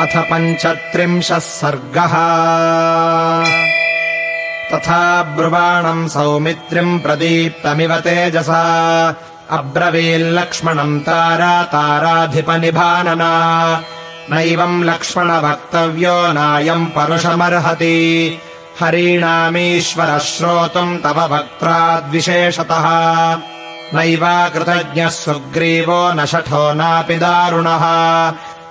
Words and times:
अथ 0.00 0.16
पञ्चत्रिंशः 0.16 1.38
सर्गः। 1.38 2.12
तथा 4.72 5.22
ब्रुवाणम् 5.22 6.08
सौमित्रिम् 6.08 7.00
प्रदीप्तमिव 7.00 7.96
तेजसा। 7.96 8.62
अब्रवील्लक्ष्मणम् 9.50 11.00
तारा 11.00 11.62
ताराधिपनिभानना। 11.62 13.30
नैवम् 14.30 14.84
लक्ष्मणवक्तव्यो 14.84 16.32
नायम् 16.32 16.86
परुषमर्हति। 16.86 18.38
हरीणामीश्वरः 18.80 20.18
श्रोतुम् 20.18 20.98
तव 20.98 21.34
वक्त्राद्विशेषतः। 21.34 22.84
नैवा 23.94 24.48
कृतज्ञः 24.48 25.08
सुग्रीवो 25.08 26.12
न 26.12 26.24
शठो 26.24 26.72
नापि 26.72 27.14
दारुणः 27.14 27.84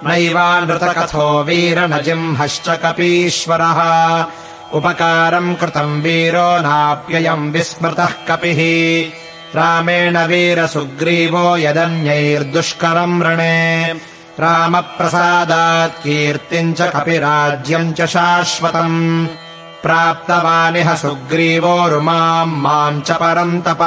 नैवानृतकथो 0.08 1.44
वीर 1.44 1.80
न 1.80 2.02
जिह्मश्च 2.02 2.70
कपीश्वरः 2.70 3.80
उपकारम् 4.74 5.56
कृतम् 5.56 6.02
वीरो 6.02 6.62
नाप्ययम् 6.62 7.52
विस्मृतः 7.52 8.06
कपिः। 8.06 8.60
रामेण 9.56 10.18
वीरसुग्रीवो 10.18 11.58
यदन्यैर्दुष्करम् 11.58 13.24
रणे। 13.24 13.94
रामप्रसादात् 14.40 16.04
कीर्तिम् 16.04 16.74
च 16.74 16.82
कपिराज्यम् 16.82 17.94
च 17.94 18.06
शाश्वतम्। 18.06 19.28
प्राप्तवानिह 19.84 20.96
सुग्रीवो 20.96 21.88
रुमाम् 21.88 22.62
माम् 22.62 23.02
च 23.02 23.12
परन्तप 23.12 23.80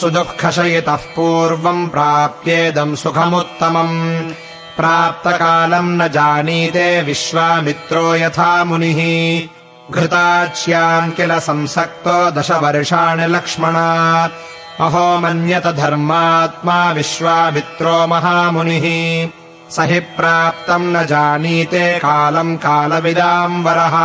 सुदुःखशयितः 0.00 0.96
पूर्वम् 0.96 1.88
प्राप्येदम् 1.88 2.96
सुखमुत्तमम् 2.96 4.32
प्राप्तकालम् 4.80 5.96
न 6.02 6.08
जानीते 6.08 6.88
विश्वामित्रो 7.02 8.04
यथा 8.16 8.52
मुनिः। 8.64 9.00
घृताच्याम् 9.94 11.12
किल 11.12 11.32
संसक्तो 11.38 12.16
दशवर्षाणि 12.30 13.26
लक्ष्मणा 13.26 13.88
अहो 14.80 15.06
मन्यत 15.20 15.66
धर्मात्मा 15.80 16.78
विश्वामित्रो 16.92 18.06
महामुनिः। 18.06 18.86
स 19.74 19.76
हि 19.90 20.00
प्राप्तम् 20.16 20.92
न 20.94 21.04
जानीते 21.06 21.98
कालम् 21.98 22.56
कालविदाम् 22.56 23.64
वरः 23.64 23.96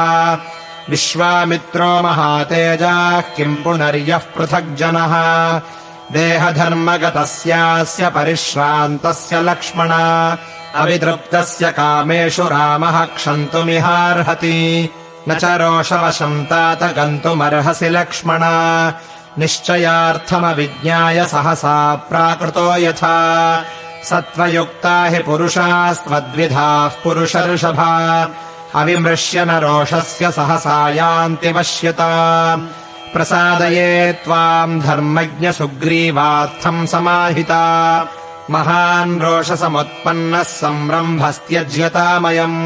विश्वामित्रो 0.89 1.91
महातेजाः 2.03 3.21
किम् 3.35 3.61
पुनर्यः 3.63 4.25
पृथग्जनः 4.35 5.13
देहधर्मगतस्यास्य 6.13 8.03
परिश्रान्तस्य 8.09 9.41
लक्ष्मण 9.41 9.91
अवितृप्तस्य 10.75 11.71
कामेषु 11.71 12.43
रामः 12.43 13.05
क्षन्तुमिहार्हति। 13.05 14.89
न 15.29 15.35
च 15.35 15.43
रोषवशम् 15.43 16.45
तात 16.45 16.83
गन्तुमर्हसि 16.83 17.89
लक्ष्मण। 17.89 18.39
निश्चयार्थमविज्ञाय 19.39 21.25
सहसा 21.25 21.95
प्राकृतो 21.95 22.77
यथा। 22.77 23.63
सत्त्वयुक्ता 24.03 25.05
हि 25.05 25.19
पुरुषास्त्वद्विधाः 25.19 26.87
पुरुषर्षभा। 26.87 28.29
अविमृश्य 28.75 29.45
न 29.45 29.51
रोषस्य 29.51 30.31
सहसा 30.31 30.89
यान्ति 30.89 31.51
वश्यता 31.51 32.59
प्रसादये 33.13 34.13
त्वाम् 34.13 34.81
धर्मज्ञसुग्रीवार्थम् 34.81 36.87
समाहिता 36.87 38.05
महान् 38.51 39.19
रोषसमुत्पन्नः 39.21 40.43
संरम्भस्त्यज्यतामयम् 40.59 42.59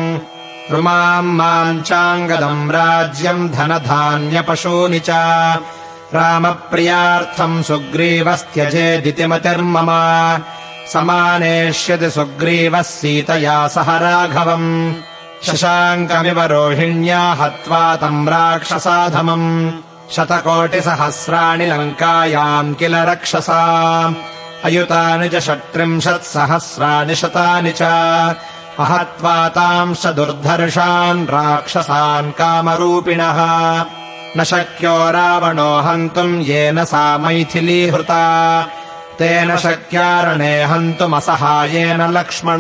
रुमाम् 0.72 1.36
माम् 1.40 1.84
चाङ्गदम् 1.90 2.72
राज्यम् 2.76 3.50
धनधान्यपशूनि 3.56 5.00
च 5.08 5.10
रामप्रियार्थम् 6.16 7.64
सुग्रीवस्त्यजेदिति 7.70 9.26
मतिर्मम 9.32 9.92
समानेष्यति 10.94 12.10
सुग्रीवः 12.16 12.82
सीतया 12.92 13.58
सह 13.76 13.90
राघवम् 14.04 14.70
शशाङ्कमिव 15.48 16.40
रोहिण्या 16.52 17.22
हत्वा 17.42 17.84
तम् 18.02 18.28
राक्षसाधमम् 18.34 19.48
शतकोटिसहस्राणि 20.16 21.68
लङ्कायाम् 21.72 22.76
किल 22.80 22.96
रक्षसा 23.12 23.62
अयुतानि 24.66 25.30
च 25.30 25.40
षट्त्रिंशत्सहस्राणि 25.40 27.16
शतानि 27.16 27.72
च। 27.72 27.82
अहत्वा 28.80 29.50
तांश्च 29.50 30.08
दुर्धर्षान् 30.08 31.26
राक्षसान् 31.26 32.32
कामरूपिणः। 32.32 33.38
न 34.38 34.44
शक्यो 34.44 35.12
रावणो 35.12 35.80
हन्तुम् 35.80 36.42
येन 36.42 36.86
सा 36.86 37.18
मैथिलीहृता। 37.18 38.62
तेन 39.20 39.58
शक्यारणे 39.58 40.64
हन्तुमसहायेन 40.64 42.02
लक्ष्मण। 42.02 42.60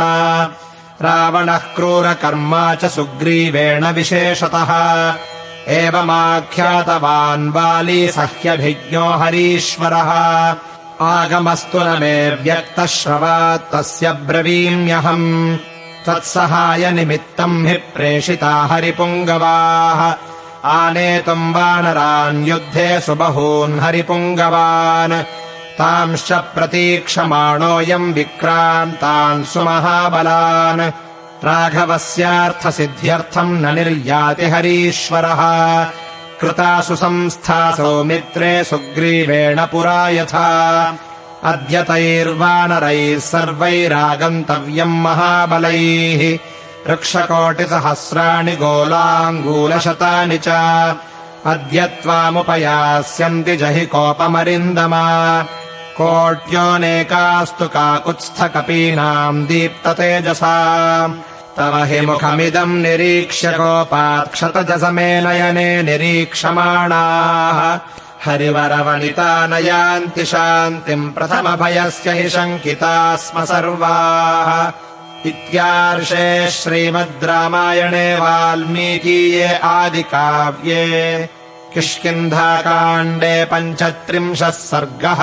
रावणः 1.02 1.58
क्रूरकर्मा 1.58 2.76
च 2.76 2.86
सुग्रीवेण 2.86 3.88
विशेषतः। 3.88 5.14
एवमाख्यातवान् 5.68 7.50
वाली 7.50 8.08
सह्यभिज्ञो 8.08 9.06
हरीश्वरः 9.06 10.12
आगमस्तु 11.02 11.80
न 11.80 12.00
मे 12.00 12.30
व्यक्तश्रवात् 12.30 13.74
तस्य 13.74 14.12
ब्रवीम्यहम्। 14.12 15.58
तत्सहायनिमित्तम् 16.06 17.68
हि 17.68 17.74
प्रेषिता 17.74 18.56
हरिपुङ्गवाः। 18.56 20.14
आनेतुम् 20.66 21.54
वानरान् 21.54 22.48
युद्धे 22.48 23.00
सुबहून् 23.00 23.80
हरिपुङ्गवान्। 23.80 25.24
तांश्च 25.80 26.32
प्रतीक्षमाणोऽयम् 26.32 28.14
विक्रान्तान् 28.14 29.44
सुमहाबलान्। 29.44 30.92
राघवस्यार्थसिद्ध्यर्थम् 31.46 33.62
न 33.62 33.76
निर्याति 33.76 34.46
हरीश्वरः 34.46 35.42
कृतासु 36.42 36.96
संस्था 36.96 37.72
सौमित्रे 37.72 38.64
सुग्रीवेण 38.64 39.66
पुरा 39.66 40.10
यथा। 40.10 40.98
अद्यतैर्वानरैः 41.44 43.20
सर्वैरागन्तव्यम् 43.20 45.04
महाबलैः। 45.04 46.38
वृक्षकोटिसहस्राणि 46.88 48.56
गोलाङ्गूलशतानि 48.56 50.38
च। 50.38 50.48
अद्य 51.46 51.86
त्वामुपयास्यन्ति 51.86 53.58
जहि 53.58 53.86
कोपमरिन्दमा। 53.86 55.44
कोट्योनेकास्तु 55.98 57.66
काकुत्स्थकपीनाम् 57.66 59.48
दीप्ततेजसा 59.48 61.08
तव 61.60 61.76
हि 61.90 62.00
मुखमिदम् 62.08 62.82
निरीक्ष्य 62.82 63.48
कोपात्क्षतजसमेनयने 63.52 65.70
निरीक्षमाणाः। 65.84 67.60
हरिवरवनिता 68.26 69.32
न 69.48 69.54
यान्ति 69.66 70.26
शान्तिम् 70.26 71.12
प्रथमभयस्य 71.14 72.12
हि 72.18 72.30
शङ्किता 72.30 73.16
स्म 73.16 73.46
सर्वाः। 73.46 74.50
इत्यार्षे 75.30 76.28
श्रीमद् 76.52 77.24
रामायणे 77.24 78.16
वाल्मीकीये 78.16 79.54
आदिकाव्ये 79.74 81.30
किष्किन्धाकाण्डे 81.74 83.36
पञ्चत्रिंशः 83.52 84.50
सर्गः 84.50 85.22